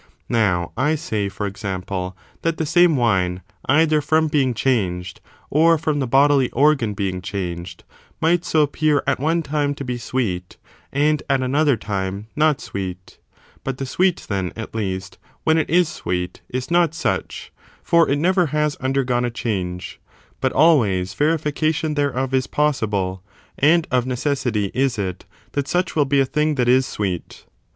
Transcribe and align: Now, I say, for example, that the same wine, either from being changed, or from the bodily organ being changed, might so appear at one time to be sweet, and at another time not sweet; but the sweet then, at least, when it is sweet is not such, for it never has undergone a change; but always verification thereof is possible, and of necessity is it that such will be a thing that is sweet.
Now, 0.29 0.71
I 0.75 0.95
say, 0.95 1.29
for 1.29 1.45
example, 1.45 2.17
that 2.41 2.57
the 2.57 2.65
same 2.65 2.95
wine, 2.97 3.43
either 3.65 4.01
from 4.01 4.29
being 4.29 4.55
changed, 4.55 5.21
or 5.51 5.77
from 5.77 5.99
the 5.99 6.07
bodily 6.07 6.49
organ 6.49 6.95
being 6.95 7.21
changed, 7.21 7.83
might 8.19 8.43
so 8.43 8.63
appear 8.63 9.03
at 9.05 9.19
one 9.19 9.43
time 9.43 9.75
to 9.75 9.83
be 9.85 9.99
sweet, 9.99 10.57
and 10.91 11.21
at 11.29 11.43
another 11.43 11.77
time 11.77 12.25
not 12.35 12.59
sweet; 12.61 13.19
but 13.63 13.77
the 13.77 13.85
sweet 13.85 14.25
then, 14.27 14.51
at 14.55 14.73
least, 14.73 15.19
when 15.43 15.59
it 15.59 15.69
is 15.69 15.87
sweet 15.87 16.41
is 16.49 16.71
not 16.71 16.95
such, 16.95 17.51
for 17.83 18.09
it 18.09 18.17
never 18.17 18.47
has 18.47 18.75
undergone 18.77 19.23
a 19.23 19.29
change; 19.29 19.99
but 20.39 20.51
always 20.51 21.13
verification 21.13 21.93
thereof 21.93 22.33
is 22.33 22.47
possible, 22.47 23.21
and 23.59 23.87
of 23.91 24.07
necessity 24.07 24.71
is 24.73 24.97
it 24.97 25.25
that 25.51 25.67
such 25.67 25.95
will 25.95 26.05
be 26.05 26.19
a 26.19 26.25
thing 26.25 26.55
that 26.55 26.67
is 26.67 26.87
sweet. 26.87 27.45